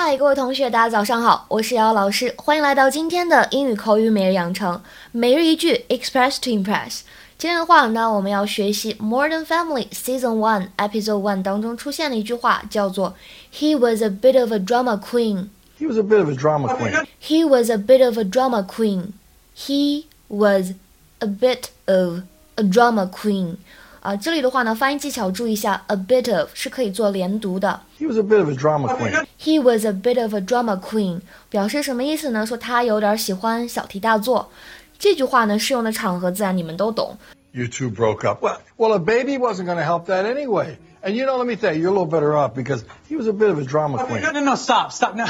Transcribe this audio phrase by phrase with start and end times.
[0.00, 4.80] 嗨，各位同学，大家早上好，我是瑶老师，欢迎来到今天的英语口语每日养成，
[5.10, 7.00] 每日一句，Express to Impress。
[7.36, 13.16] 今天的话呢，我们要学习《Modern Family》Season One Episode One 当中出现的一句话，叫做
[13.52, 15.48] "He was a bit of a drama queen."
[15.80, 17.04] He was a bit of a drama queen.
[17.20, 19.14] He was a bit of a drama queen.
[19.56, 20.74] He was
[21.18, 22.22] a bit of
[22.54, 23.56] a drama queen.
[24.00, 27.80] 啊，这里的话呢，发音技巧注意一下，a bit of 是可以做连读的。
[27.98, 29.26] He was a bit of a drama queen.
[29.40, 32.46] He was a bit of a drama queen，表示什么意思呢？
[32.46, 34.50] 说他有点喜欢小题大做。
[34.98, 37.16] 这句话呢，适用的场合自然你们都懂。
[37.52, 38.44] You two broke up.
[38.44, 40.76] Well, well, a baby wasn't going to help that anyway.
[41.02, 43.26] And you know, let me tell you, you're a little better off because he was
[43.26, 44.22] a bit of a drama queen.
[44.22, 45.14] No, no, no, stop, stop.
[45.14, 45.24] No.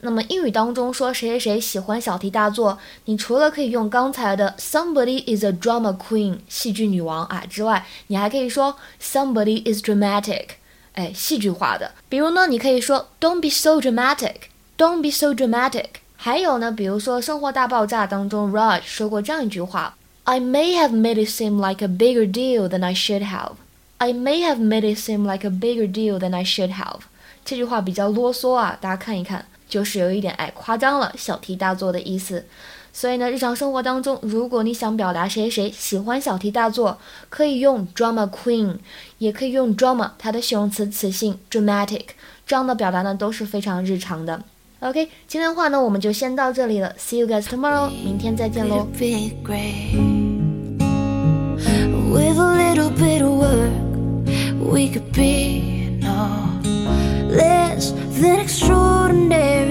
[0.00, 10.46] 那么英语当中说谁谁谁喜欢小题大做，你除了可以用刚才的 somebody is a drama queen 戏剧女王啊之外，你还可以说 somebody is dramatic，
[10.92, 11.92] 哎，戏剧化的。
[12.08, 15.86] 比如呢，你可以说 don't be so dramatic，don't be so dramatic。
[16.16, 24.40] 还有呢，比如说《生活大爆炸》当中，Raj 说过这样一句话：I may have made it seem like a bigger deal than I should have。I may
[24.46, 27.00] have made it seem like a bigger deal than I should have。
[27.44, 29.44] 这句话比较啰嗦啊，大家看一看。
[29.69, 32.43] 就是有一点哎夸张了，小题大做的意思。
[32.91, 36.97] 所以呢，日常生活当中，如果你想表达谁谁喜欢小题大做，
[37.29, 38.77] 可以用 drama queen，
[39.19, 42.01] 也可以用 drama 它的形容词词性 dramatic，
[42.47, 44.41] 这样的表达呢都是非常日常的。
[44.79, 48.87] OK，今天的话呢，我们就先到这里了，See you guys tomorrow，明天再见喽。
[52.11, 53.69] With a little bit of work,
[54.59, 56.59] we could be no
[57.39, 59.68] less than extraordinary.